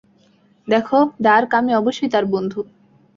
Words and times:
দেখো, 0.67 0.97
ডার্ক, 1.21 1.49
আমি 1.53 1.71
অবশ্যই 1.75 2.09
তার 2.09 2.25
বন্ধু। 2.25 2.59